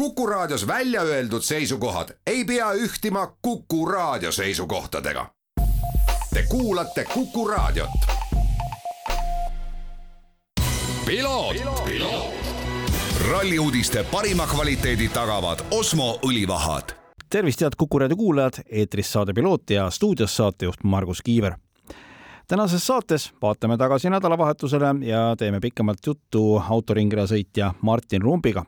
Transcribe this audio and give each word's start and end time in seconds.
Kuku 0.00 0.26
Raadios 0.26 0.66
välja 0.66 1.02
öeldud 1.02 1.42
seisukohad 1.42 2.08
ei 2.26 2.44
pea 2.44 2.72
ühtima 2.72 3.36
Kuku 3.42 3.86
Raadio 3.86 4.32
seisukohtadega. 4.32 5.26
Te 6.34 6.44
kuulate 6.48 7.04
Kuku 7.14 7.48
Raadiot. 7.48 7.90
ralli 13.30 13.58
uudiste 13.58 14.04
parima 14.04 14.46
kvaliteedi 14.46 15.08
tagavad 15.08 15.58
Osmo 15.70 16.18
õlivahad. 16.26 16.92
tervist, 17.30 17.60
head 17.60 17.72
Kuku 17.76 17.98
raadio 17.98 18.16
kuulajad, 18.16 18.52
eetris 18.70 19.12
saade 19.12 19.32
Piloot 19.32 19.70
ja 19.70 19.90
stuudios 19.90 20.36
saatejuht 20.36 20.84
Margus 20.84 21.22
Kiiver 21.22 21.52
tänases 22.48 22.86
saates 22.86 23.32
vaatame 23.42 23.76
tagasi 23.76 24.10
nädalavahetusele 24.10 25.06
ja 25.06 25.36
teeme 25.38 25.60
pikemalt 25.60 25.98
juttu 26.06 26.62
autoringrada 26.68 27.26
sõitja 27.26 27.74
Martin 27.82 28.22
Rumpiga 28.22 28.64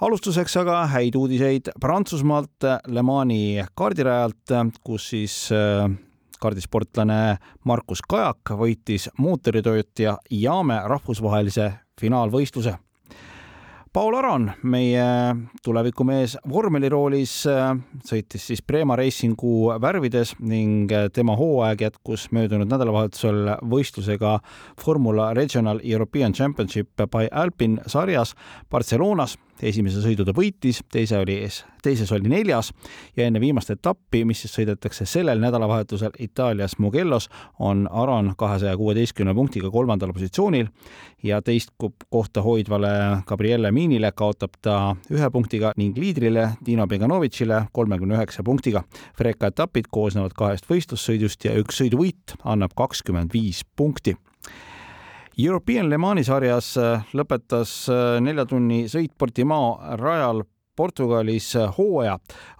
alustuseks 0.00 0.56
aga 0.60 0.82
häid 0.92 1.16
uudiseid 1.18 1.72
Prantsusmaalt 1.80 2.66
Le 2.86 3.02
Mani 3.02 3.58
kaardirajalt, 3.74 4.54
kus 4.84 5.10
siis 5.10 5.38
äh, 5.52 5.88
kaardisportlane 6.38 7.38
Markus 7.66 8.02
Kajak 8.06 8.54
võitis 8.58 9.08
mootoritootja 9.18 10.18
Yaame 10.30 10.82
rahvusvahelise 10.86 11.72
finaalvõistluse. 12.00 12.76
Paul 13.92 14.14
Aran, 14.14 14.50
meie 14.68 15.02
tulevikumees 15.64 16.36
vormeliroolis, 16.46 17.32
äh, 17.50 17.72
sõitis 18.06 18.46
siis 18.52 18.62
Prema 18.62 18.94
Racingu 19.00 19.72
värvides 19.82 20.36
ning 20.38 20.92
tema 21.16 21.34
hooaeg 21.40 21.82
jätkus 21.88 22.28
möödunud 22.36 22.70
nädalavahetusel 22.70 23.56
võistlusega 23.66 24.36
Formula 24.78 25.32
Regional 25.34 25.82
European 25.82 26.36
Championship 26.36 26.94
by 27.08 27.26
Alpine 27.32 27.82
sarjas 27.90 28.36
Barcelonas 28.70 29.38
esimese 29.62 30.02
sõidu 30.04 30.26
ta 30.26 30.34
võitis, 30.36 30.82
teise 30.92 31.18
oli 31.18 31.40
teises 31.82 32.12
oli 32.12 32.28
neljas 32.28 32.72
ja 33.16 33.26
enne 33.26 33.40
viimast 33.40 33.70
etappi, 33.70 34.24
mis 34.28 34.42
siis 34.42 34.54
sõidetakse 34.58 35.06
sellel 35.06 35.40
nädalavahetusel 35.42 36.16
Itaalias 36.18 36.78
Mugellos, 36.78 37.28
on 37.58 37.86
Aron 37.90 38.32
kahesaja 38.38 38.76
kuueteistkümne 38.76 39.34
punktiga 39.34 39.70
kolmandal 39.70 40.12
positsioonil 40.12 40.68
ja 41.22 41.40
teist 41.42 41.70
kohta 42.10 42.42
hoidvale 42.42 42.90
Gabriele 43.26 43.72
Miinile 43.72 44.12
kaotab 44.16 44.58
ta 44.62 44.78
ühe 45.10 45.30
punktiga 45.30 45.72
ning 45.76 45.98
liidrile 45.98 46.50
Dino 46.66 46.86
Beganovitšile 46.86 47.64
kolmekümne 47.72 48.18
üheksa 48.18 48.44
punktiga. 48.44 48.84
Freka 49.18 49.52
etapid 49.52 49.90
koosnevad 49.90 50.34
kahest 50.38 50.68
võistlussõidust 50.70 51.44
ja 51.48 51.54
üks 51.58 51.82
sõiduvõit 51.82 52.38
annab 52.44 52.74
kakskümmend 52.78 53.34
viis 53.34 53.64
punkti 53.76 54.16
European 55.40 55.88
Le 55.88 55.98
Mani 56.02 56.24
sarjas 56.26 56.72
äh, 56.82 57.04
lõpetas 57.14 57.70
äh, 57.94 58.16
nelja 58.18 58.42
tunni 58.50 58.88
sõit 58.90 59.12
Portimao 59.14 59.76
rajal 60.00 60.42
Portugalis 60.74 61.52
äh, 61.54 61.68
hooaja. 61.76 62.16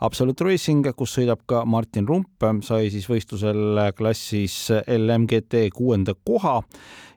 Absolute 0.06 0.46
Racing, 0.46 0.86
kus 0.94 1.16
sõidab 1.16 1.42
ka 1.50 1.64
Martin 1.66 2.06
Rump, 2.06 2.46
sai 2.62 2.92
siis 2.94 3.08
võistlusel 3.10 3.82
klassis 3.98 4.68
LMGT 4.94 5.64
kuuenda 5.74 6.14
koha 6.14 6.60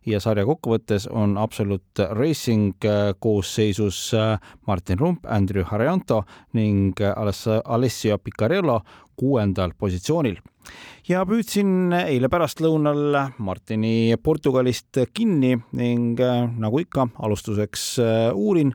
ja 0.09 0.17
sarja 0.17 0.47
kokkuvõttes 0.49 1.05
on 1.13 1.37
Absolute 1.37 2.09
Racing 2.17 2.81
koosseisus 3.21 3.99
Martin 4.65 4.97
Rump, 4.97 5.29
Andrew 5.29 5.61
Harianto 5.69 6.23
ning 6.57 6.97
Alessio 7.05 8.17
Picarello 8.17 8.79
kuuendal 9.21 9.75
positsioonil. 9.77 10.39
Ja 11.09 11.23
püüdsin 11.25 11.93
eile 11.97 12.29
pärastlõunal 12.29 13.15
Martini 13.41 14.15
Portugalist 14.21 14.99
kinni 15.13 15.55
ning 15.77 16.19
äh, 16.21 16.43
nagu 16.61 16.81
ikka, 16.81 17.07
alustuseks 17.25 17.85
äh, 18.01 18.27
uurin, 18.37 18.73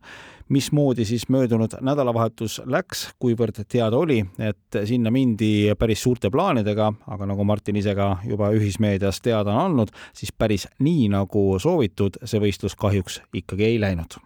mismoodi 0.48 1.06
siis 1.06 1.24
möödunud 1.32 1.74
nädalavahetus 1.82 2.60
läks, 2.70 3.08
kuivõrd 3.22 3.64
teada 3.66 3.98
oli, 3.98 4.20
et 4.38 4.78
sinna 4.86 5.10
mindi 5.10 5.72
päris 5.78 6.04
suurte 6.06 6.30
plaanidega, 6.30 6.92
aga 7.06 7.26
nagu 7.26 7.46
Martin 7.46 7.80
ise 7.82 7.96
ka 7.98 8.12
juba 8.26 8.52
ühismeedias 8.54 9.22
teada 9.24 9.56
on 9.56 9.64
andnud, 9.64 9.94
siis 10.14 10.30
päris 10.30 10.68
nii, 10.78 11.10
nagu 11.16 11.48
soovitud, 11.62 12.22
see 12.24 12.42
võistlus 12.42 12.78
kahjuks 12.78 13.22
ikkagi 13.34 13.72
ei 13.72 13.82
läinud 13.82 14.20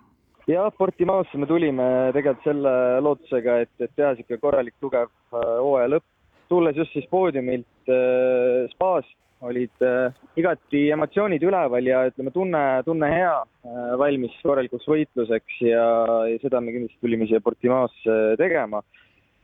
jah, 0.49 0.71
Portimaosse 0.77 1.39
me 1.39 1.47
tulime 1.47 1.85
tegelikult 2.17 2.47
selle 2.47 2.73
lootusega, 3.05 3.61
et, 3.65 3.73
et 3.81 3.93
teha 3.97 4.15
niisugune 4.15 4.41
korralik 4.43 4.77
tugev 4.81 5.09
äh, 5.09 5.57
hooaja 5.61 5.91
lõpp 5.97 6.07
tulles 6.51 6.77
just 6.77 6.93
siis 6.97 7.07
poodiumilt 7.11 7.91
äh, 7.91 8.67
spaas, 8.75 9.07
olid 9.47 9.85
äh, 9.87 10.13
igati 10.37 10.89
emotsioonid 10.93 11.45
üleval 11.47 11.87
ja 11.87 12.03
ütleme, 12.11 12.33
tunne, 12.35 12.63
tunne 12.85 13.09
hea 13.13 13.37
äh,, 13.41 13.93
valmis 14.01 14.35
korralikuks 14.45 14.89
võitluseks 14.91 15.61
ja, 15.65 15.85
ja 16.29 16.41
seda 16.43 16.61
me 16.61 16.75
kindlasti 16.75 17.01
tulime 17.01 17.29
siia 17.31 17.41
Portimaosse 17.45 18.19
tegema. 18.41 18.83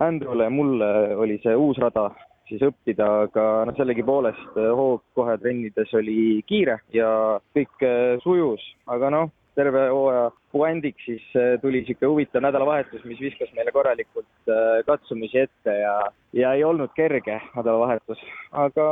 Andrewle 0.05 0.45
ja 0.45 0.53
mulle 0.53 0.91
oli 1.17 1.39
see 1.41 1.55
uus 1.57 1.79
rada 1.81 2.11
siis 2.51 2.63
õppida, 2.63 3.07
aga 3.27 3.47
noh, 3.67 3.77
sellegipoolest 3.79 4.59
äh, 4.59 4.69
hoog 4.77 5.03
kohe 5.17 5.39
trennides 5.43 5.95
oli 5.99 6.43
kiire 6.47 6.81
ja 6.95 7.09
kõik 7.57 7.87
äh, 7.87 8.19
sujus, 8.25 8.63
aga 8.93 9.11
noh, 9.15 9.33
terve 9.57 9.89
hooaja 9.89 10.31
puändiks, 10.53 11.05
siis 11.05 11.25
äh, 11.37 11.57
tuli 11.61 11.81
niisugune 11.81 12.11
huvitav 12.13 12.45
nädalavahetus, 12.45 13.05
mis 13.09 13.21
viskas 13.21 13.53
meile 13.57 13.73
korralikult 13.73 14.53
äh, 14.53 14.83
katsumusi 14.87 15.43
ette 15.47 15.75
ja, 15.81 15.95
ja 16.37 16.53
ei 16.53 16.65
olnud 16.65 16.93
kerge 16.97 17.41
nädalavahetus. 17.57 18.23
aga, 18.53 18.87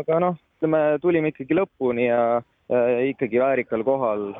aga 0.00 0.20
noh, 0.26 0.38
ütleme, 0.58 0.82
tulime 1.02 1.32
ikkagi 1.32 1.58
lõpuni 1.58 2.08
ja 2.08 2.22
äh, 2.38 3.08
ikkagi 3.12 3.40
väärikal 3.40 3.84
kohal. 3.86 4.32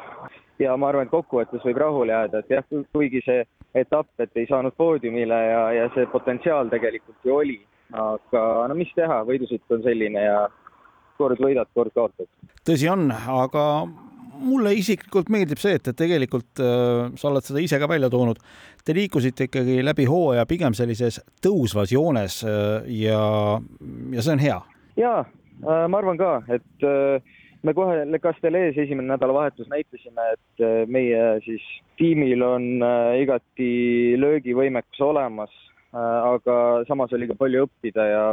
ja 0.58 0.76
ma 0.76 0.90
arvan, 0.90 1.06
et 1.06 1.14
kokkuvõttes 1.14 1.62
võib 1.64 1.78
rahule 1.78 2.12
jääda, 2.12 2.42
et 2.42 2.50
jah, 2.50 2.64
kuigi 2.92 3.22
see 3.26 3.44
etapp, 3.78 4.10
et 4.18 4.34
ei 4.34 4.46
saanud 4.50 4.74
poodiumile 4.76 5.38
ja, 5.46 5.60
ja 5.76 5.90
see 5.94 6.06
potentsiaal 6.10 6.70
tegelikult 6.72 7.24
ju 7.24 7.36
oli, 7.36 7.60
aga 7.94 8.42
no 8.68 8.74
mis 8.74 8.90
teha, 8.96 9.22
võidusõit 9.28 9.76
on 9.76 9.86
selline 9.86 10.24
ja 10.26 10.42
kord 11.18 11.38
võidad, 11.42 11.70
kord 11.74 11.94
kaotad. 11.94 12.26
tõsi 12.66 12.90
on, 12.90 13.06
aga 13.12 13.64
mulle 14.38 14.74
isiklikult 14.78 15.30
meeldib 15.32 15.60
see, 15.60 15.76
et, 15.78 15.90
et 15.90 15.98
tegelikult 15.98 16.62
äh, 16.62 17.08
sa 17.18 17.30
oled 17.30 17.46
seda 17.46 17.62
ise 17.62 17.80
ka 17.80 17.88
välja 17.90 18.10
toonud, 18.12 18.40
te 18.84 18.96
liikusite 18.96 19.48
ikkagi 19.48 19.80
läbi 19.84 20.06
hooaja 20.08 20.46
pigem 20.48 20.76
sellises 20.76 21.20
tõusvas 21.44 21.92
joones 21.94 22.40
äh, 22.46 22.86
ja, 23.02 23.22
ja 24.14 24.24
see 24.24 24.36
on 24.36 24.44
hea. 24.44 24.60
ja 25.00 25.14
äh, 25.24 25.84
ma 25.90 26.00
arvan 26.00 26.20
ka, 26.20 26.32
et 26.54 26.86
äh, 26.86 27.36
me 27.62 27.74
kohe 27.74 28.04
Le 28.06 28.18
Castellees 28.22 28.78
esimene 28.78 29.12
nädalavahetus 29.12 29.68
näitasime, 29.70 30.26
et 30.34 30.64
äh, 30.64 30.82
meie 30.86 31.24
siis 31.46 31.64
tiimil 31.98 32.42
on 32.46 32.68
äh, 32.84 33.22
igati 33.24 33.72
löögivõimekus 34.20 35.02
olemas, 35.02 35.54
aga 35.88 36.84
samas 36.84 37.14
oli 37.16 37.24
ka 37.30 37.34
palju 37.38 37.62
õppida 37.64 38.04
ja, 38.04 38.24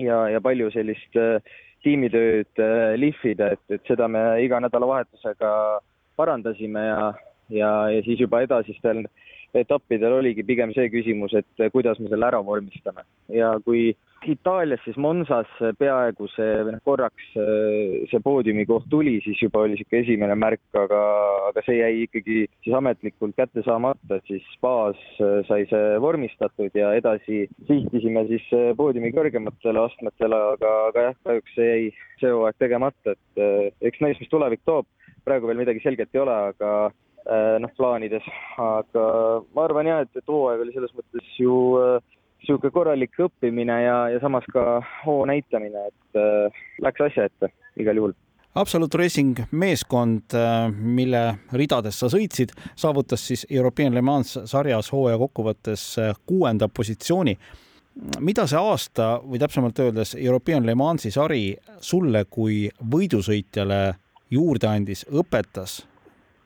ja, 0.00 0.20
ja 0.32 0.40
palju 0.40 0.70
sellist 0.72 1.18
äh, 1.20 1.56
tiimitööd 1.86 2.62
äh, 2.62 2.94
lihvida, 2.98 3.52
et, 3.54 3.62
et 3.78 3.88
seda 3.88 4.08
me 4.10 4.24
iga 4.42 4.60
nädalavahetusega 4.64 5.52
parandasime 6.18 6.82
ja, 6.88 7.00
ja, 7.50 7.70
ja 7.92 8.02
siis 8.06 8.20
juba 8.20 8.42
edasistel 8.46 9.04
etappidel 9.60 10.18
oligi 10.18 10.44
pigem 10.46 10.72
see 10.76 10.90
küsimus, 10.92 11.34
et 11.36 11.70
kuidas 11.72 12.00
me 12.02 12.10
selle 12.10 12.28
ära 12.28 12.42
vormistame. 12.44 13.06
ja 13.32 13.54
kui 13.64 13.94
Itaalias 14.26 14.80
siis 14.82 14.96
Monsas 14.98 15.50
peaaegu 15.78 16.26
see, 16.32 16.54
noh, 16.66 16.80
korraks 16.88 17.28
see 18.10 18.20
poodiumikoht 18.24 18.88
tuli, 18.90 19.20
siis 19.22 19.38
juba 19.42 19.62
oli 19.62 19.76
niisugune 19.76 20.02
esimene 20.02 20.34
märk, 20.40 20.64
aga, 20.80 21.02
aga 21.50 21.62
see 21.66 21.76
jäi 21.78 22.02
ikkagi 22.06 22.38
siis 22.64 22.74
ametlikult 22.74 23.36
kätte 23.38 23.62
saamata, 23.66 24.18
siis 24.26 24.46
baas 24.64 24.98
sai 25.46 25.68
see 25.70 26.00
vormistatud 26.02 26.74
ja 26.74 26.90
edasi 26.98 27.44
sihtisime 27.68 28.26
siis 28.32 28.50
poodiumi 28.80 29.14
kõrgematele 29.14 29.84
astmetele, 29.84 30.42
aga, 30.56 30.74
aga 30.90 31.08
jah, 31.10 31.18
kahjuks 31.28 31.56
see 31.60 31.70
jäi 31.70 31.88
see 32.20 32.34
hooaeg 32.34 32.58
tegemata, 32.58 33.14
et 33.14 33.82
eks 33.92 34.02
näis, 34.02 34.18
mis 34.20 34.32
tulevik 34.32 34.64
toob. 34.66 34.88
praegu 35.26 35.48
veel 35.48 35.58
midagi 35.58 35.80
selget 35.82 36.12
ei 36.14 36.20
ole, 36.22 36.34
aga 36.52 36.68
Äh, 36.86 37.15
noh, 37.26 37.72
plaanides, 37.76 38.26
aga 38.62 39.06
ma 39.54 39.64
arvan 39.64 39.88
jah, 39.88 40.04
et, 40.04 40.12
et 40.18 40.30
hooaeg 40.30 40.62
oli 40.62 40.74
selles 40.74 40.92
mõttes 40.94 41.32
ju 41.40 41.56
niisugune 41.76 42.70
äh, 42.70 42.74
korralik 42.74 43.18
õppimine 43.26 43.80
ja, 43.82 43.96
ja 44.12 44.20
samas 44.22 44.46
ka 44.52 44.78
hoo 45.04 45.24
näitamine, 45.28 45.88
et 45.90 46.20
äh, 46.20 46.62
läks 46.84 47.02
asja 47.08 47.26
ette 47.30 47.50
igal 47.80 47.98
juhul. 47.98 48.14
Absolute 48.56 48.98
Racing 48.98 49.42
meeskond, 49.50 50.32
äh, 50.38 50.70
mille 50.70 51.22
ridades 51.52 51.98
sa 52.00 52.08
sõitsid, 52.12 52.54
saavutas 52.78 53.26
siis 53.28 53.46
European 53.50 53.94
Le 53.94 54.04
Mans 54.06 54.36
sarjas 54.48 54.92
hooaja 54.94 55.18
kokkuvõttes 55.26 55.88
kuuenda 56.26 56.68
positsiooni. 56.68 57.38
mida 58.20 58.44
see 58.46 58.58
aasta 58.60 59.22
või 59.24 59.38
täpsemalt 59.40 59.78
öeldes 59.80 60.14
European 60.14 60.66
Le 60.66 60.74
Mansi 60.74 61.10
sari 61.10 61.56
sulle 61.80 62.24
kui 62.30 62.68
võidusõitjale 62.92 63.94
juurde 64.30 64.66
andis, 64.68 65.06
õpetas 65.08 65.86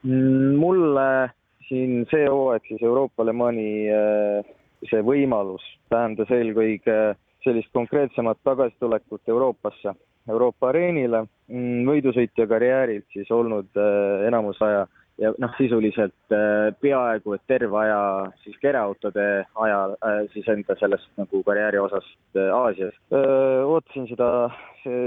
mulle 0.02 1.30
siin 1.68 2.06
see 2.10 2.28
hooaeg 2.28 2.64
siis 2.68 2.82
Euroopa 2.82 3.24
Le 3.26 3.32
Mani 3.32 3.72
äh, 3.92 4.46
see 4.88 5.02
võimalus 5.04 5.64
tähendas 5.92 6.30
eelkõige 6.32 6.96
sellist 7.44 7.70
konkreetsemat 7.72 8.38
tagasitulekut 8.44 9.28
Euroopasse, 9.28 9.94
Euroopa 10.28 10.68
areenile, 10.70 11.24
mm, 11.48 11.84
võidusõitja 11.88 12.46
karjäärilt 12.48 13.06
siis 13.12 13.30
olnud 13.32 13.70
äh, 13.76 14.26
enamus 14.28 14.60
aja 14.64 14.86
ja 15.20 15.32
noh, 15.38 15.52
sisuliselt 15.58 16.34
äh, 16.34 16.70
peaaegu 16.80 17.34
et 17.36 17.42
terve 17.50 17.76
aja 17.82 18.00
siis 18.44 18.56
kereautode 18.62 19.26
aja 19.64 19.80
äh, 20.06 20.22
siis 20.32 20.48
enda 20.48 20.76
sellest 20.80 21.10
nagu 21.20 21.42
karjääri 21.46 21.80
osast 21.82 22.38
äh, 22.38 22.48
Aasias. 22.54 22.96
ootasin 23.66 24.08
seda, 24.08 24.30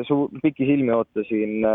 suu-, 0.07 0.29
pikisilmi 0.43 0.93
ootasin 0.93 1.65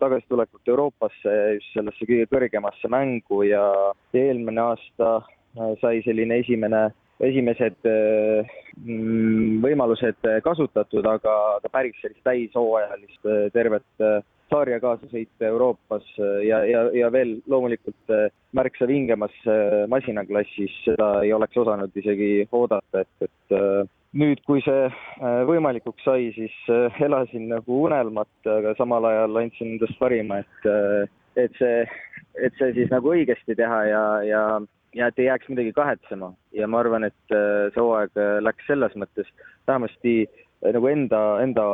tagasitulekut 0.00 0.68
Euroopasse, 0.74 1.36
just 1.58 1.70
sellesse 1.76 2.08
kõige 2.08 2.26
kõrgemasse 2.32 2.90
mängu 2.90 3.42
ja 3.46 3.62
eelmine 4.14 4.62
aasta 4.64 5.16
sai 5.80 6.00
selline 6.06 6.40
esimene 6.42 6.88
esimesed 7.22 7.76
mm, 7.86 9.60
võimalused 9.62 10.26
kasutatud, 10.42 11.06
aga, 11.06 11.34
aga 11.60 11.70
päris 11.70 11.94
sellist 12.02 12.24
täishooajalist 12.26 13.28
tervet 13.54 13.86
sarja 14.52 14.78
kaasasõite 14.82 15.48
Euroopas 15.48 16.06
äh, 16.18 16.44
ja, 16.48 16.60
ja, 16.68 16.84
ja 16.94 17.10
veel 17.12 17.36
loomulikult 17.50 18.12
äh, 18.12 18.28
märksa 18.56 18.88
vingemas 18.90 19.34
äh, 19.48 19.84
masinaklassis, 19.90 20.74
seda 20.86 21.10
ei 21.24 21.32
oleks 21.36 21.58
osanud 21.64 21.96
isegi 21.98 22.46
oodata, 22.52 23.04
et, 23.04 23.28
et 23.28 23.56
nüüd, 24.14 24.42
kui 24.46 24.62
see 24.64 24.86
võimalikuks 25.48 26.04
sai, 26.06 26.28
siis 26.36 26.54
elasin 27.02 27.48
nagu 27.50 27.80
unelmat, 27.88 28.30
aga 28.46 28.76
samal 28.78 29.08
ajal 29.08 29.40
andsin 29.42 29.74
endast 29.74 29.98
parima, 29.98 30.38
et, 30.44 30.68
et 31.40 31.58
see, 31.58 31.82
et 32.46 32.54
see 32.60 32.70
siis 32.78 32.92
nagu 32.94 33.10
õigesti 33.14 33.58
teha 33.58 33.82
ja, 33.90 34.06
ja 34.28 34.46
ja 34.94 35.08
et 35.10 35.16
ei 35.18 35.24
jääks 35.26 35.48
midagi 35.50 35.72
kahetsema. 35.74 36.28
Ja 36.54 36.68
ma 36.70 36.78
arvan, 36.78 37.02
et 37.08 37.32
see 37.32 37.80
hooaeg 37.82 38.14
läks 38.46 38.68
selles 38.70 38.94
mõttes 38.94 39.26
vähemasti 39.66 40.12
nagu 40.72 40.88
enda, 40.88 41.20
enda 41.44 41.64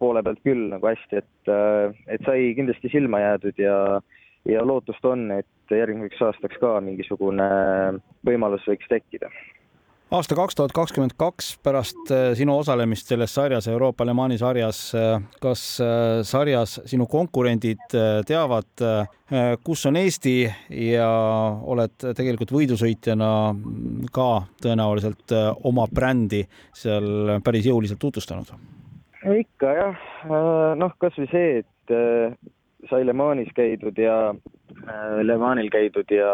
poole 0.00 0.22
pealt 0.24 0.40
küll 0.46 0.70
nagu 0.72 0.88
hästi, 0.88 1.20
et, 1.20 1.52
äh, 1.52 1.92
et 2.08 2.24
sai 2.24 2.52
kindlasti 2.56 2.92
silma 2.92 3.20
jäädud 3.20 3.60
ja, 3.60 3.76
ja 4.48 4.64
lootust 4.64 5.04
on, 5.04 5.28
et 5.36 5.74
järgmiseks 5.76 6.22
aastaks 6.30 6.60
ka 6.62 6.78
mingisugune 6.84 7.48
võimalus 8.26 8.64
võiks 8.68 8.88
tekkida 8.90 9.28
aasta 10.10 10.36
kaks 10.38 10.58
tuhat 10.58 10.72
kakskümmend 10.74 11.14
kaks 11.20 11.52
pärast 11.64 12.10
äh, 12.14 12.30
sinu 12.38 12.56
osalemist 12.58 13.10
selles 13.10 13.34
sarjas, 13.34 13.68
Euroopa 13.70 14.06
Le 14.06 14.14
Mani 14.14 14.38
sarjas, 14.38 14.82
äh, 14.94 15.20
kas 15.42 15.62
sarjas 16.26 16.80
sinu 16.90 17.06
konkurendid 17.10 17.86
teavad, 18.26 18.84
kus 19.64 19.86
on 19.86 19.96
Eesti 20.00 20.34
ja 20.90 21.10
oled 21.62 21.94
tegelikult 22.16 22.50
võidusõitjana 22.54 23.30
ka 24.12 24.28
tõenäoliselt 24.62 25.36
oma 25.70 25.86
brändi 25.86 26.42
seal 26.74 27.38
päris 27.44 27.70
jõuliselt 27.70 28.02
tutvustanud? 28.02 28.50
ikka 29.28 29.74
jah, 29.76 30.00
äh, 30.24 30.72
noh, 30.80 30.94
kasvõi 31.02 31.28
see, 31.30 31.60
et 31.60 31.94
äh, 31.94 32.32
sai 32.88 33.04
Le 33.04 33.12
Manis 33.12 33.50
käidud 33.56 33.98
ja 34.00 34.32
äh, 34.32 35.20
Le 35.22 35.36
Manil 35.40 35.70
käidud 35.72 36.10
ja 36.14 36.30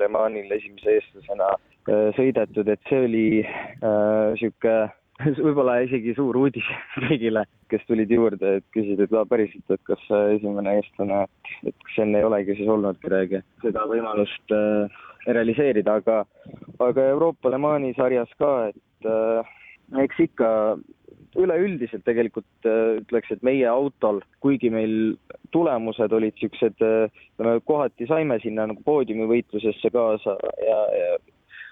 Le 0.00 0.08
Manil 0.08 0.50
esimese 0.56 0.96
eestlasena 0.96 1.52
sõidetud, 1.86 2.68
et 2.68 2.80
see 2.90 3.02
oli 3.06 3.26
niisugune 3.42 4.78
võib-olla 5.46 5.78
isegi 5.86 6.12
suur 6.16 6.36
uudis 6.36 6.66
kõigile, 7.06 7.46
kes 7.72 7.84
tulid 7.88 8.10
juurde, 8.12 8.58
et 8.58 8.66
küsisid, 8.76 9.00
et 9.00 9.14
päriselt, 9.30 9.64
et 9.72 9.82
kas 9.88 10.02
esimene 10.36 10.76
eestlane, 10.80 11.22
et 11.64 11.76
kas 11.86 12.00
enne 12.04 12.20
ei 12.20 12.28
olegi 12.28 12.58
siis 12.58 12.68
olnud 12.72 13.00
kedagi 13.04 13.40
seda 13.64 13.86
võimalust 13.88 14.56
äh, 14.56 14.98
realiseerida, 15.26 16.00
aga, 16.02 16.24
aga 16.84 17.08
Euroopa 17.14 17.50
Le 17.50 17.58
Mani 17.62 17.94
sarjas 17.96 18.30
ka, 18.40 18.52
et 18.72 19.08
äh, 19.10 19.56
eks 20.04 20.20
ikka 20.28 20.50
üleüldiselt 21.36 22.04
tegelikult 22.06 22.68
äh, 22.68 22.98
ütleks, 23.00 23.32
et 23.32 23.44
meie 23.46 23.66
autol, 23.70 24.20
kuigi 24.44 24.70
meil 24.72 25.16
tulemused 25.54 26.12
olid 26.16 26.36
niisugused, 26.36 26.76
äh, 26.84 27.24
ütleme, 27.34 27.58
kohati 27.68 28.08
saime 28.10 28.38
sinna 28.44 28.68
nagu 28.70 28.84
poodiumivõitlusesse 28.86 29.92
kaasa 29.94 30.36
ja, 30.64 30.78
ja 31.00 31.10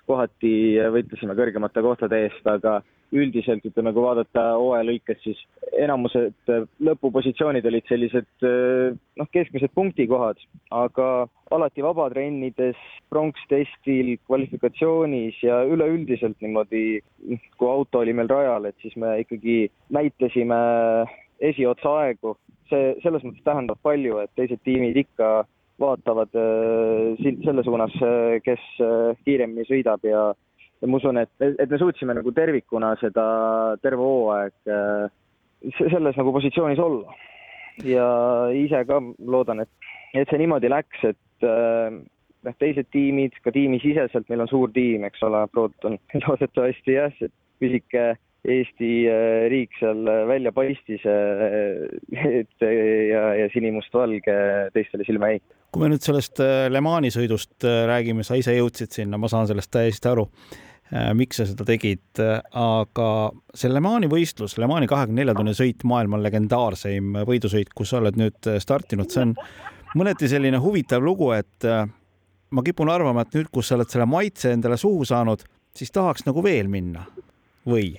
kohati 0.06 0.54
võitlesime 0.94 1.36
kõrgemate 1.38 1.82
kohtade 1.84 2.24
eest, 2.26 2.46
aga 2.46 2.80
üldiselt 3.14 3.64
ütleme, 3.66 3.92
kui 3.94 4.02
vaadata 4.02 4.42
hooaja 4.58 4.86
lõikes, 4.88 5.20
siis 5.22 5.40
enamused 5.78 6.50
lõpupositsioonid 6.82 7.66
olid 7.68 7.86
sellised 7.88 8.46
noh, 8.46 9.28
keskmised 9.34 9.70
punktikohad, 9.76 10.40
aga 10.74 11.08
alati 11.54 11.84
vabatrennides, 11.84 12.80
pronkstestil, 13.12 14.14
kvalifikatsioonis 14.26 15.38
ja 15.44 15.60
üleüldiselt 15.70 16.40
niimoodi, 16.42 17.02
kui 17.58 17.70
auto 17.70 18.02
oli 18.02 18.16
meil 18.16 18.30
rajal, 18.30 18.70
et 18.70 18.78
siis 18.82 18.96
me 19.00 19.16
ikkagi 19.22 19.68
näitasime 19.94 20.58
esiotsa 21.52 21.98
aegu. 22.04 22.38
see 22.64 22.94
selles 23.02 23.20
mõttes 23.20 23.44
tähendab 23.44 23.76
palju, 23.84 24.16
et 24.22 24.30
teised 24.40 24.62
tiimid 24.64 24.96
ikka 24.96 25.44
vaatavad 25.80 26.34
äh, 26.38 27.24
selle 27.44 27.64
suunas, 27.64 27.94
äh, 28.02 28.38
kes 28.44 28.62
äh, 28.82 29.16
kiiremini 29.24 29.66
sõidab 29.68 30.04
ja 30.06 30.32
ja 30.82 30.88
ma 30.90 30.98
usun, 30.98 31.16
et, 31.16 31.30
et 31.40 31.70
me 31.70 31.78
suutsime 31.80 32.14
nagu 32.16 32.32
tervikuna 32.34 32.92
seda 33.00 33.24
terve 33.80 34.04
hooaeg 34.04 34.56
selles 35.78 36.18
nagu 36.18 36.32
positsioonis 36.34 36.82
olla. 36.82 37.14
ja 37.84 38.08
ise 38.52 38.82
ka 38.84 38.98
loodan, 39.18 39.62
et, 39.64 39.70
et 40.12 40.28
see 40.28 40.42
niimoodi 40.42 40.68
läks, 40.68 41.06
et 41.08 41.46
noh, 41.46 42.56
teised 42.60 42.90
tiimid, 42.92 43.38
ka 43.42 43.54
tiimisiseselt, 43.54 44.28
meil 44.28 44.44
on 44.44 44.50
suur 44.50 44.74
tiim, 44.74 45.06
eks 45.08 45.24
ole, 45.24 45.40
Proton, 45.54 45.96
loodetavasti 46.26 46.98
jah, 46.98 47.16
pisike 47.62 48.04
Eesti 48.44 48.88
riik 49.48 49.76
seal 49.80 50.04
välja 50.28 50.52
paistis, 50.52 51.00
et 51.04 52.64
ja, 52.64 53.22
ja 53.40 53.46
sinimustvalge 53.54 54.34
teistele 54.74 55.06
silma 55.08 55.32
jäi 55.32 55.40
kui 55.74 55.82
me 55.82 55.90
nüüd 55.90 56.04
sellest 56.06 56.38
äh, 56.42 56.68
Le 56.70 56.80
Mani 56.84 57.10
sõidust 57.10 57.66
äh, 57.66 57.82
räägime, 57.90 58.22
sa 58.26 58.38
ise 58.38 58.54
jõudsid 58.54 58.94
sinna, 58.94 59.18
ma 59.18 59.30
saan 59.30 59.48
sellest 59.50 59.72
täiesti 59.74 60.06
aru, 60.06 60.28
äh, 60.94 61.10
miks 61.18 61.40
sa 61.40 61.48
seda 61.48 61.66
tegid, 61.66 62.22
aga 62.22 63.08
see 63.56 63.72
Le 63.72 63.82
Mani 63.82 64.10
võistlus, 64.10 64.54
Le 64.62 64.70
Mani 64.70 64.88
kahekümne 64.90 65.24
nelja 65.24 65.34
tunni 65.34 65.56
sõit, 65.58 65.82
maailma 65.90 66.20
legendaarseim 66.22 67.18
võidusõit, 67.26 67.74
kus 67.74 67.90
sa 67.90 67.98
oled 67.98 68.20
nüüd 68.20 68.50
startinud, 68.62 69.10
see 69.10 69.26
on 69.26 69.34
mõneti 69.98 70.30
selline 70.30 70.62
huvitav 70.62 71.02
lugu, 71.02 71.32
et 71.34 71.66
ma 71.66 72.66
kipun 72.66 72.94
arvama, 72.94 73.26
et 73.26 73.34
nüüd, 73.34 73.50
kus 73.54 73.70
sa 73.70 73.78
oled 73.78 73.90
selle 73.90 74.06
maitse 74.06 74.54
endale 74.54 74.78
suhu 74.78 75.02
saanud, 75.08 75.42
siis 75.74 75.90
tahaks 75.94 76.28
nagu 76.28 76.42
veel 76.44 76.70
minna 76.70 77.08
või? 77.66 77.96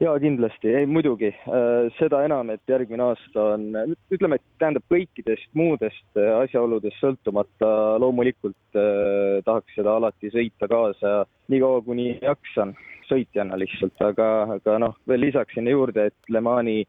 Jaa, 0.00 0.18
kindlasti, 0.20 0.68
ei 0.80 0.86
muidugi, 0.86 1.30
äh, 1.48 1.86
seda 1.98 2.20
enam, 2.26 2.50
et 2.52 2.62
järgmine 2.68 3.04
aasta 3.06 3.46
on, 3.54 3.64
ütleme, 4.12 4.36
et 4.36 4.60
tähendab 4.60 4.84
kõikidest 4.92 5.48
muudest 5.56 6.20
äh, 6.20 6.32
asjaoludest 6.42 7.00
sõltumata 7.00 7.70
loomulikult 8.02 8.76
eh, 8.76 9.40
tahaks 9.46 9.78
seda 9.78 9.96
alati 9.96 10.30
sõita 10.34 10.68
kaasa. 10.68 11.14
Niikaua, 11.52 11.80
kuni 11.86 12.10
jaksan, 12.20 12.74
sõitjana 13.08 13.56
lihtsalt, 13.60 13.96
aga, 14.04 14.28
aga 14.58 14.78
noh, 14.82 14.96
veel 15.08 15.24
lisaks 15.28 15.56
sinna 15.56 15.72
juurde, 15.72 16.10
et 16.10 16.32
Le 16.32 16.42
Mani 16.44 16.82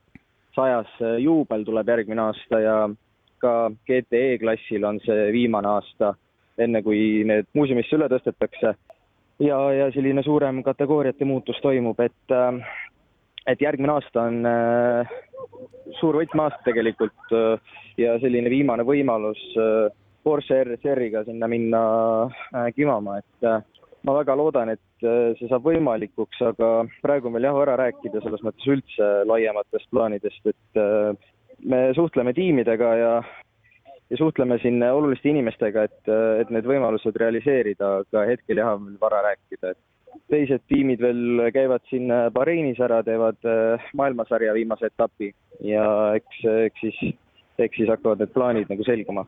sajas 0.58 0.90
juubel 1.22 1.64
tuleb 1.66 1.92
järgmine 1.94 2.24
aasta 2.28 2.60
ja 2.60 2.78
ka 3.40 3.70
GTE 3.88 4.40
klassil 4.42 4.86
on 4.90 5.00
see 5.06 5.30
viimane 5.36 5.70
aasta, 5.70 6.16
enne 6.58 6.82
kui 6.84 7.24
need 7.30 7.48
muuseumisse 7.56 7.96
üle 7.96 8.10
tõstetakse. 8.12 8.74
Ja, 9.38 9.58
ja 9.70 9.92
selline 9.94 10.24
suurem 10.26 10.64
kategooriate 10.66 11.26
muutus 11.30 11.60
toimub, 11.62 12.00
et 12.02 12.34
äh, 12.34 12.58
et 13.48 13.62
järgmine 13.64 13.94
aasta 13.96 14.28
on 14.28 14.44
äh, 14.50 15.16
suur 16.00 16.20
võtmeaasta 16.20 16.66
tegelikult 16.68 17.36
äh, 17.36 17.80
ja 18.00 18.18
selline 18.24 18.52
viimane 18.52 18.86
võimalus 18.88 19.40
äh, 19.56 19.88
Porsche 20.28 20.60
RSR-iga 20.66 21.24
sinna 21.24 21.48
minna 21.48 21.82
äh, 22.28 22.70
kimama, 22.76 23.22
et 23.22 23.48
äh, 23.48 23.62
ma 24.04 24.18
väga 24.20 24.36
loodan, 24.36 24.74
et 24.76 25.08
äh, 25.08 25.34
see 25.40 25.50
saab 25.52 25.66
võimalikuks, 25.68 26.42
aga 26.52 26.72
praegu 27.04 27.30
on 27.30 27.38
veel 27.38 27.48
jah, 27.48 27.58
vara 27.58 27.78
rääkida 27.80 28.22
selles 28.24 28.44
mõttes 28.46 28.68
üldse 28.76 29.10
laiematest 29.30 29.90
plaanidest, 29.94 30.52
et 30.52 30.82
äh, 30.82 31.12
me 31.64 31.84
suhtleme 31.98 32.36
tiimidega 32.38 32.96
ja 33.02 33.12
ja 34.08 34.18
suhtleme 34.18 34.56
siin 34.62 34.80
oluliste 34.88 35.28
inimestega, 35.30 35.84
et, 35.90 36.02
äh, 36.08 36.42
et 36.44 36.52
need 36.54 36.68
võimalused 36.70 37.16
realiseerida, 37.20 37.98
aga 38.06 38.24
hetkel 38.30 38.62
jah, 38.62 38.76
on 38.78 38.86
veel 38.88 39.00
vara 39.02 39.24
rääkida, 39.26 39.74
et 39.76 39.82
teised 40.32 40.64
tiimid 40.72 41.02
veel 41.04 41.48
käivad 41.56 41.86
siin 41.92 42.12
äh, 42.12 42.28
Bahreinis 42.34 42.80
ära, 42.84 43.02
teevad 43.06 43.40
äh, 43.48 43.90
maailmasarja 43.98 44.56
viimase 44.58 44.92
etapi. 44.92 45.32
Ja 45.66 45.88
eks, 46.18 46.44
eks 46.68 46.84
siis, 46.84 47.18
eks 47.58 47.80
siis 47.80 47.92
hakkavad 47.92 48.22
need 48.24 48.34
plaanid 48.36 48.72
nagu 48.72 48.88
selguma. 48.88 49.26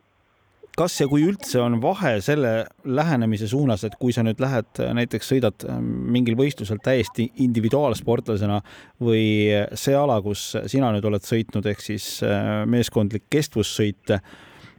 Kas 0.78 0.94
ja 1.00 1.08
kui 1.10 1.24
üldse 1.26 1.58
on 1.58 1.80
vahe 1.82 2.12
selle 2.22 2.52
lähenemise 2.86 3.48
suunas, 3.50 3.82
et 3.84 3.96
kui 4.00 4.14
sa 4.14 4.22
nüüd 4.26 4.38
lähed 4.42 4.82
äh, 4.82 4.92
näiteks 4.96 5.32
sõidad 5.32 5.66
mingil 5.80 6.38
võistlusel 6.38 6.78
täiesti 6.84 7.30
individuaalsportlasena 7.42 8.60
või 9.02 9.24
see 9.74 9.96
ala, 9.98 10.20
kus 10.22 10.52
sina 10.70 10.92
nüüd 10.94 11.08
oled 11.10 11.26
sõitnud, 11.26 11.66
ehk 11.72 11.82
siis 11.84 12.12
meeskondlik 12.70 13.26
kestvussõit 13.32 14.14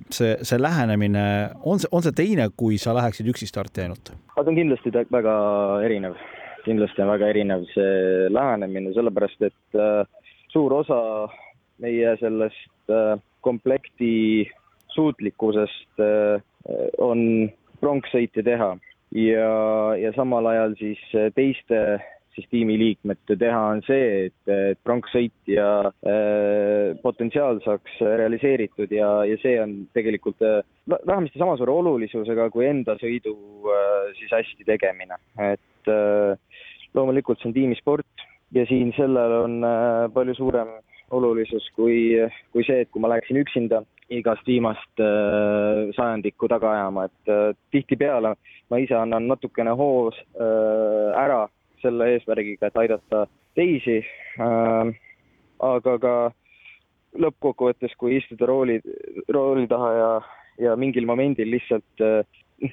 see, 0.10 0.36
see 0.48 0.60
lähenemine, 0.62 1.24
on 1.64 1.82
see, 1.82 1.90
on 1.92 2.04
see 2.06 2.16
teine, 2.16 2.50
kui 2.58 2.78
sa 2.82 2.96
läheksid 2.98 3.30
üksi 3.32 3.48
starti 3.50 3.86
ainult? 3.86 4.14
see 4.14 4.46
on 4.46 4.58
kindlasti 4.58 4.94
väga 5.12 5.36
erinev, 5.86 6.18
kindlasti 6.66 7.04
on 7.04 7.12
väga 7.14 7.32
erinev 7.34 7.66
see 7.74 8.30
lähenemine, 8.34 8.94
sellepärast 8.98 9.48
et 9.50 9.80
äh, 9.80 10.06
suur 10.54 10.74
osa 10.82 11.02
meie 11.82 12.16
sellest 12.22 12.94
äh, 12.94 13.18
komplekti 13.42 14.48
suutlikkusest 14.92 16.02
on 17.02 17.22
pronkssõite 17.80 18.44
teha 18.44 18.74
ja, 19.16 19.52
ja 19.98 20.12
samal 20.14 20.50
ajal 20.52 20.76
siis 20.80 21.00
teiste 21.34 21.80
siis 22.36 22.48
tiimiliikmete 22.52 23.36
teha 23.40 23.62
on 23.74 23.82
see, 23.86 24.28
et, 24.28 24.78
pronkssõitja 24.88 25.68
äh, 25.90 26.98
potentsiaal 27.04 27.62
saaks 27.66 28.00
realiseeritud 28.02 28.92
ja, 28.96 29.10
ja 29.28 29.40
see 29.42 29.58
on 29.62 29.76
tegelikult 29.98 30.42
äh, 30.48 30.62
vähemasti 30.90 31.42
sama 31.42 31.58
suure 31.60 31.76
olulisusega 31.76 32.50
kui 32.54 32.68
enda 32.70 32.96
sõidu 33.02 33.36
äh, 33.68 34.12
siis 34.20 34.32
hästi 34.38 34.68
tegemine, 34.68 35.20
et 35.52 35.92
äh, 35.92 36.62
loomulikult 36.96 37.42
see 37.42 37.52
on 37.52 37.58
tiimisport 37.58 38.28
ja 38.56 38.66
siin 38.70 38.94
sellel 38.98 39.38
on 39.44 39.60
äh, 39.68 40.08
palju 40.14 40.38
suurem 40.40 40.78
olulisus 41.12 41.66
kui, 41.76 42.16
kui 42.56 42.64
see, 42.68 42.86
et 42.86 42.92
kui 42.92 43.04
ma 43.04 43.12
läheksin 43.12 43.42
üksinda 43.42 43.84
igast 44.12 44.48
viimast 44.48 45.00
äh, 45.00 45.90
sajandikku 45.96 46.50
taga 46.52 46.72
ajama, 46.76 47.08
et 47.08 47.32
äh, 47.32 47.56
tihtipeale 47.72 48.36
ma 48.72 48.80
ise 48.80 48.96
annan 48.98 49.28
natukene 49.32 49.76
hoos 49.78 50.18
äh, 50.36 51.12
ära 51.24 51.46
selle 51.82 52.12
eesmärgiga, 52.16 52.68
et 52.70 52.78
aidata 52.84 53.26
teisi 53.58 54.02
äh,. 54.40 54.94
aga 55.62 55.98
ka 56.02 56.14
lõppkokkuvõttes, 57.22 57.94
kui 58.00 58.16
istuda 58.18 58.48
rooli, 58.50 58.80
rooli 59.30 59.68
taha 59.70 59.90
ja, 59.98 60.12
ja 60.68 60.76
mingil 60.80 61.06
momendil 61.06 61.52
lihtsalt 61.52 62.06
äh, 62.06 62.24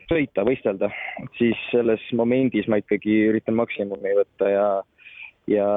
sõita, 0.09 0.45
võistelda, 0.47 0.91
siis 1.39 1.59
selles 1.73 2.05
momendis 2.17 2.69
ma 2.69 2.79
ikkagi 2.81 3.25
üritan 3.31 3.57
maksimumi 3.59 4.15
võtta 4.21 4.53
ja 4.53 4.69
ja, 5.49 5.69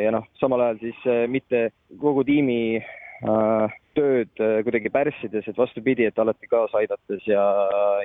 ja 0.00 0.12
noh, 0.14 0.26
samal 0.40 0.64
ajal 0.64 0.82
siis 0.82 1.06
äh, 1.06 1.24
mitte 1.30 1.68
kogu 2.00 2.24
tiimi 2.26 2.80
äh, 2.80 3.74
tööd 3.94 4.42
äh, 4.42 4.60
kuidagi 4.66 4.90
pärssides, 4.94 5.46
et 5.48 5.58
vastupidi, 5.58 6.08
et 6.08 6.18
alati 6.18 6.50
kaasa 6.50 6.82
aidates 6.82 7.26
ja, 7.28 7.44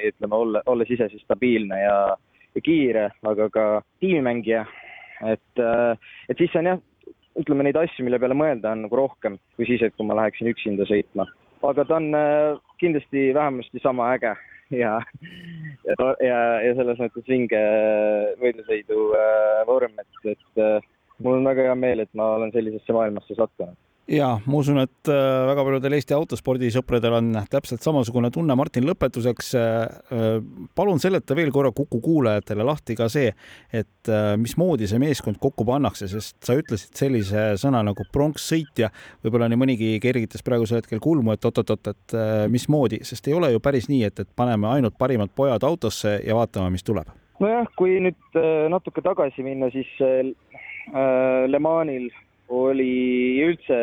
ütleme, 0.06 0.36
olla, 0.36 0.64
olles 0.70 0.92
ise 0.94 1.10
siis 1.12 1.26
stabiilne 1.26 1.82
ja 1.82 1.98
ja 2.56 2.62
kiire, 2.66 3.08
aga 3.28 3.50
ka 3.54 3.66
tiimimängija. 4.04 4.66
et, 5.28 5.60
äh, 5.60 5.98
et 6.30 6.38
siis 6.38 6.54
on 6.56 6.70
jah, 6.70 6.80
ütleme 7.40 7.66
neid 7.68 7.76
asju, 7.76 8.06
mille 8.08 8.20
peale 8.20 8.38
mõelda 8.40 8.72
on 8.72 8.86
nagu 8.86 8.96
rohkem 8.96 9.36
kui 9.58 9.68
siis, 9.68 9.82
et 9.84 9.96
kui 9.98 10.08
ma 10.08 10.16
läheksin 10.16 10.48
üksinda 10.52 10.88
sõitma. 10.88 11.28
aga 11.64 11.86
ta 11.86 11.98
on 12.00 12.14
äh, 12.16 12.62
kindlasti 12.80 13.34
vähemasti 13.36 13.84
sama 13.84 14.14
äge 14.16 14.36
ja, 14.72 14.96
ja, 15.90 16.08
ja, 16.24 16.40
ja 16.68 16.78
selles 16.80 17.04
mõttes 17.04 17.28
vinge 17.28 17.66
võidusõidu 18.40 19.12
vorm, 19.68 20.00
et, 20.00 20.34
et 20.36 20.64
mul 21.20 21.42
on 21.42 21.52
väga 21.52 21.68
hea 21.68 21.76
meel, 21.76 22.06
et 22.06 22.14
ma 22.14 22.36
olen 22.38 22.56
sellisesse 22.56 22.96
maailmasse 22.96 23.36
sattunud 23.36 23.78
ja 24.10 24.30
ma 24.46 24.60
usun, 24.60 24.80
et 24.82 25.10
äh, 25.12 25.46
väga 25.50 25.64
paljudel 25.66 25.96
Eesti 25.98 26.16
autospordisõpradel 26.18 27.16
on 27.20 27.30
täpselt 27.52 27.84
samasugune 27.86 28.32
tunne. 28.34 28.56
Martin, 28.58 28.88
lõpetuseks 28.90 29.52
äh, 29.60 30.40
palun 30.78 31.02
seleta 31.02 31.38
veel 31.38 31.52
korra 31.56 31.72
Kuku 31.76 32.02
kuulajatele 32.04 32.66
lahti 32.66 32.98
ka 32.98 33.10
see, 33.12 33.32
et 33.74 34.12
äh, 34.12 34.34
mismoodi 34.42 34.90
see 34.90 35.02
meeskond 35.02 35.40
kokku 35.42 35.66
pannakse, 35.68 36.10
sest 36.12 36.38
sa 36.46 36.58
ütlesid 36.58 36.98
sellise 36.98 37.46
sõna 37.62 37.84
nagu 37.86 38.06
pronkssõitja. 38.14 38.90
võib-olla 39.26 39.50
nii 39.52 39.62
mõnigi 39.62 39.92
kergitas 40.04 40.44
praegusel 40.46 40.82
hetkel 40.82 41.02
kulmu, 41.04 41.36
et 41.36 41.46
oot-oot-oot, 41.46 41.92
et 41.94 42.18
mismoodi, 42.52 43.04
sest 43.06 43.28
ei 43.30 43.38
ole 43.38 43.52
ju 43.54 43.62
päris 43.64 43.90
nii, 43.92 44.04
et, 44.10 44.24
et 44.24 44.30
paneme 44.36 44.68
ainult 44.72 44.98
parimad 44.98 45.34
pojad 45.36 45.64
autosse 45.68 46.20
ja 46.26 46.38
vaatame, 46.38 46.74
mis 46.74 46.86
tuleb. 46.88 47.12
nojah, 47.40 47.70
kui 47.78 48.00
nüüd 48.04 48.42
natuke 48.72 49.04
tagasi 49.06 49.46
minna, 49.46 49.70
siis 49.72 49.92
Le 50.90 51.60
Manil 51.62 52.10
oli 52.50 53.40
üldse 53.46 53.78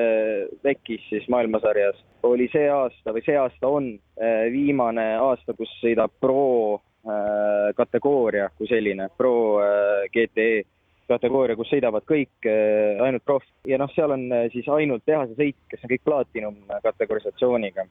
tekkis 0.63 1.05
siis 1.11 1.27
maailmasarjas, 1.33 1.99
oli 2.27 2.49
see 2.53 2.67
aasta 2.71 3.15
või 3.15 3.23
see 3.27 3.37
aasta 3.39 3.71
on 3.71 3.93
äh, 3.95 4.47
viimane 4.53 5.07
aasta, 5.23 5.55
kus 5.55 5.71
sõidab 5.81 6.15
pro 6.21 6.81
äh, 7.07 7.71
kategooria 7.79 8.49
kui 8.59 8.69
selline, 8.71 9.09
pro 9.19 9.35
äh, 9.63 10.09
GTE 10.15 10.65
kategooria, 11.07 11.55
kus 11.55 11.71
sõidavad 11.71 12.03
kõik 12.03 12.49
ainult 12.51 13.23
proff 13.23 13.47
ja 13.71 13.79
noh, 13.79 13.91
seal 13.95 14.11
on 14.11 14.25
siis 14.51 14.67
ainult 14.75 15.05
tehase 15.07 15.37
sõit, 15.39 15.55
kes 15.71 15.85
on 15.87 15.93
kõik 15.93 16.03
platinum 16.03 16.57
kategorisatsiooniga. 16.83 17.85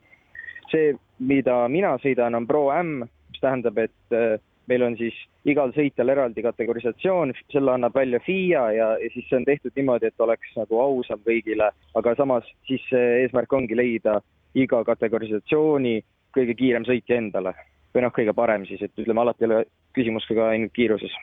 see, 0.67 0.91
mida 1.23 1.61
mina 1.71 1.93
sõidan, 2.03 2.35
on 2.35 2.47
Pro 2.49 2.65
M, 2.75 3.05
mis 3.31 3.39
tähendab, 3.39 3.79
et 3.79 4.43
meil 4.67 4.85
on 4.87 4.97
siis 4.97 5.15
igal 5.45 5.73
sõitjal 5.75 6.09
eraldi 6.13 6.43
kategorisatsioon, 6.45 7.33
selle 7.53 7.73
annab 7.75 7.95
välja 7.95 8.19
FIA 8.25 8.63
ja, 8.75 8.89
ja 9.01 9.11
siis 9.13 9.27
see 9.29 9.39
on 9.39 9.45
tehtud 9.45 9.75
niimoodi, 9.75 10.09
et 10.09 10.25
oleks 10.25 10.55
nagu 10.57 10.79
ausam 10.81 11.21
kõigile, 11.25 11.69
aga 11.95 12.15
samas 12.17 12.49
siis 12.69 12.85
eesmärk 12.95 13.53
ongi 13.53 13.77
leida 13.77 14.19
iga 14.55 14.81
kategorisatsiooni 14.87 15.99
kõige 16.35 16.57
kiirem 16.57 16.85
sõitja 16.87 17.19
endale 17.19 17.55
või 17.95 18.03
noh, 18.03 18.13
kõige 18.15 18.35
parem 18.35 18.65
siis, 18.67 18.81
et 18.83 18.99
ütleme, 18.99 19.23
alati 19.23 19.45
ei 19.45 19.51
ole 19.51 19.63
küsimus 19.95 20.27
ka 20.27 20.49
ainult 20.51 20.73
kiiruses 20.75 21.13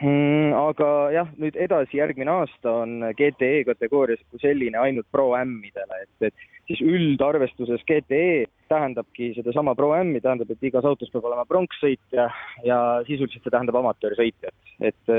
mm,. 0.00 0.52
aga 0.58 0.90
jah, 1.14 1.30
nüüd 1.40 1.56
edasi, 1.66 2.00
järgmine 2.00 2.32
aasta 2.32 2.72
on 2.82 3.10
GTE 3.18 3.64
kategoorias 3.68 4.22
kui 4.30 4.42
selline 4.42 4.80
ainult 4.82 5.08
Pro 5.12 5.30
M-idele, 5.38 6.02
et, 6.06 6.30
et 6.30 6.55
siis 6.66 6.80
üldarvestuses 6.82 7.84
GTE 7.86 8.46
tähendabki 8.70 9.30
sedasama 9.36 9.76
Pro 9.78 9.92
M-i, 9.98 10.20
tähendab, 10.22 10.50
et 10.50 10.64
igas 10.66 10.86
autos 10.88 11.12
peab 11.12 11.28
olema 11.28 11.44
pronkssõitja 11.48 12.26
ja 12.66 12.78
sisuliselt 13.06 13.44
see 13.44 13.54
tähendab 13.54 13.78
amatöörsõitjat. 13.82 14.56
et 14.80 15.12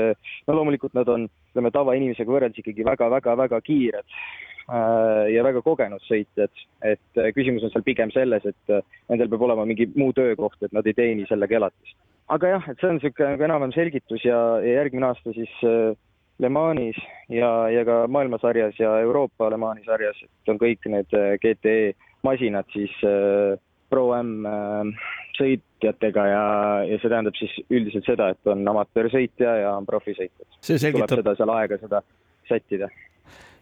no 0.46 0.58
loomulikult 0.58 0.94
nad 0.98 1.08
on, 1.08 1.28
ütleme, 1.52 1.72
tavainimesega 1.74 2.30
võrreldes 2.30 2.60
ikkagi 2.60 2.84
väga-väga-väga 2.86 3.60
kiired 3.64 4.04
äh, 4.04 5.24
ja 5.32 5.46
väga 5.46 5.64
kogenud 5.64 6.04
sõitjad, 6.04 6.52
et 6.84 7.24
küsimus 7.34 7.64
on 7.64 7.72
seal 7.72 7.86
pigem 7.86 8.12
selles, 8.14 8.44
et 8.44 8.76
nendel 9.08 9.32
peab 9.32 9.48
olema 9.48 9.64
mingi 9.68 9.88
muu 9.96 10.12
töökoht, 10.12 10.60
et 10.62 10.76
nad 10.76 10.86
ei 10.86 10.96
teeni 10.96 11.26
sellega 11.30 11.62
elatist 11.62 11.96
aga 12.32 12.52
jah, 12.52 12.68
et 12.68 12.80
see 12.80 12.90
on 12.90 12.98
niisugune 12.98 13.46
enam-vähem 13.46 13.72
selgitus 13.76 14.24
ja, 14.26 14.38
ja 14.64 14.80
järgmine 14.82 15.08
aasta 15.08 15.32
siis 15.36 15.52
äh, 15.64 15.96
Le 16.38 16.48
Manis 16.48 16.98
ja, 17.28 17.68
ja 17.72 17.84
ka 17.84 18.04
maailmasarjas 18.06 18.78
ja 18.78 18.92
Euroopa 19.02 19.50
Le 19.50 19.58
Mani 19.58 19.82
sarjas, 19.86 20.20
et 20.22 20.52
on 20.52 20.60
kõik 20.60 20.86
need 20.90 21.16
äh, 21.16 21.34
GTE 21.42 21.94
masinad 22.26 22.68
siis 22.74 22.94
äh, 23.06 23.58
Pro 23.90 24.10
M 24.16 24.46
äh, 24.46 25.10
sõitjatega 25.38 26.26
ja, 26.30 26.44
ja 26.86 27.00
see 27.00 27.10
tähendab 27.10 27.36
siis 27.38 27.54
üldiselt 27.70 28.06
seda, 28.06 28.30
et 28.34 28.50
on 28.50 28.62
amatöörsõitja 28.70 29.58
ja 29.64 29.74
on 29.76 29.86
profisõitjad. 29.88 30.48
Tuleb 30.62 31.14
seda 31.14 31.36
seal 31.38 31.54
aega 31.54 31.78
seda 31.82 32.02
sättida 32.48 32.88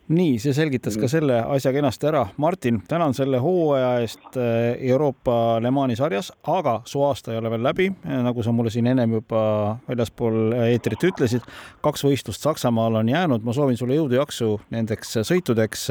nii, 0.08 0.36
see 0.38 0.54
selgitas 0.54 0.94
ka 0.96 1.06
mm. 1.06 1.10
selle 1.10 1.38
asja 1.56 1.72
kenasti 1.74 2.06
ära. 2.10 2.22
Martin, 2.42 2.78
tänan 2.88 3.14
selle 3.16 3.40
hooaja 3.42 3.88
eest 4.02 4.38
äh, 4.38 4.76
Euroopa 4.90 5.58
Le 5.62 5.70
Mani 5.74 5.96
sarjas, 5.98 6.30
aga 6.46 6.78
su 6.86 7.02
aasta 7.02 7.32
ei 7.32 7.40
ole 7.40 7.50
veel 7.50 7.64
läbi, 7.66 7.88
nagu 8.26 8.44
sa 8.44 8.54
mulle 8.54 8.70
siin 8.70 8.86
ennem 8.92 9.16
juba 9.18 9.40
väljaspool 9.88 10.54
eetrit 10.68 11.08
ütlesid. 11.10 11.48
kaks 11.82 12.06
võistlust 12.06 12.46
Saksamaal 12.46 13.00
on 13.02 13.10
jäänud, 13.10 13.42
ma 13.42 13.54
soovin 13.56 13.78
sulle 13.78 13.98
jõudu-jaksu 13.98 14.52
nendeks 14.74 15.18
sõitudeks 15.26 15.88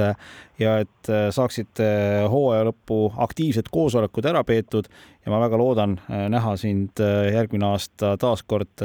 ja 0.60 0.78
et 0.86 1.12
saaksid 1.36 1.84
hooaja 2.32 2.70
lõppu 2.70 3.10
aktiivsed 3.28 3.68
koosolekud 3.72 4.32
ära 4.32 4.44
peetud 4.48 4.88
ja 5.26 5.34
ma 5.34 5.42
väga 5.44 5.60
loodan 5.60 6.00
äh, 6.00 6.28
näha 6.32 6.56
sind 6.62 7.04
järgmine 7.34 7.74
aasta 7.74 8.16
taas 8.22 8.44
kord 8.48 8.84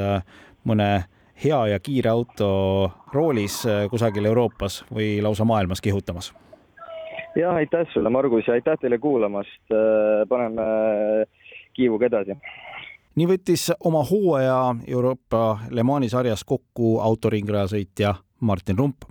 mõne 0.67 0.91
hea 1.45 1.67
ja 1.67 1.81
kiire 1.81 2.11
auto 2.11 2.91
roolis 3.13 3.63
äh, 3.67 3.89
kusagil 3.91 4.25
Euroopas 4.25 4.85
või 4.95 5.23
lausa 5.23 5.45
maailmas 5.45 5.81
kihutamas. 5.81 6.33
ja 7.37 7.51
aitäh 7.51 7.87
sulle, 7.93 8.11
Margus, 8.11 8.47
ja 8.47 8.55
aitäh 8.55 8.79
teile 8.81 8.99
kuulamast. 8.99 9.63
Äh, 9.73 10.29
paneme 10.29 10.63
kiivuga 11.73 12.07
edasi 12.07 12.37
nii 13.17 13.27
võttis 13.27 13.71
oma 13.85 14.03
hooaja 14.07 14.75
Euroopa 14.87 15.59
Le 15.71 15.83
Mani 15.83 16.09
sarjas 16.09 16.45
kokku 16.45 16.99
autoringrajasõitja 17.01 18.15
Martin 18.41 18.79
Rump. 18.79 19.05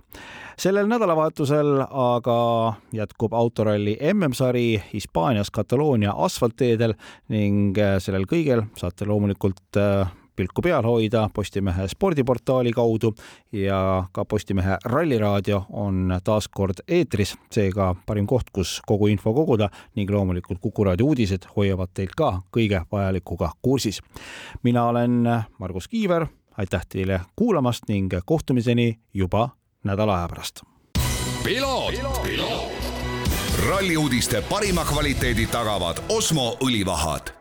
sellel 0.58 0.86
nädalavahetusel 0.86 1.84
aga 1.90 2.74
jätkub 2.92 3.32
autoralli 3.34 3.96
MM-sari 4.14 4.82
Hispaanias 4.92 5.50
Kataloonia 5.50 6.12
asfaltteedel 6.16 6.94
ning 7.28 7.78
äh, 7.78 7.98
sellel 7.98 8.26
kõigel 8.26 8.66
saate 8.76 9.06
loomulikult 9.06 9.80
pilku 10.40 10.62
peal 10.62 10.82
hoida 10.82 11.28
Postimehe 11.34 11.88
spordiportaali 11.88 12.70
kaudu 12.72 13.14
ja 13.52 14.04
ka 14.12 14.24
Postimehe 14.24 14.76
Ralliraadio 14.84 15.64
on 15.70 16.20
taas 16.24 16.48
kord 16.48 16.80
eetris, 16.88 17.34
seega 17.52 17.94
parim 18.06 18.26
koht, 18.26 18.48
kus 18.52 18.78
kogu 18.86 19.10
info 19.12 19.34
koguda 19.36 19.68
ning 19.96 20.10
loomulikult 20.10 20.58
Kuku 20.60 20.84
raadio 20.84 21.06
uudised 21.12 21.44
hoiavad 21.56 21.92
teid 21.94 22.14
ka 22.16 22.38
kõige 22.56 22.80
vajalikuga 22.92 23.50
kursis. 23.62 24.00
mina 24.62 24.84
olen 24.84 25.28
Margus 25.58 25.88
Kiiver, 25.88 26.26
aitäh 26.56 26.86
teile 26.88 27.20
kuulamast 27.36 27.88
ning 27.88 28.14
kohtumiseni 28.24 28.98
juba 29.14 29.48
nädala 29.84 30.16
aja 30.16 30.28
pärast. 30.28 30.62
ralli 33.68 33.96
uudiste 33.96 34.42
parima 34.48 34.84
kvaliteedi 34.84 35.46
tagavad 35.46 35.96
Osmo 36.08 36.56
õlivahad 36.64 37.32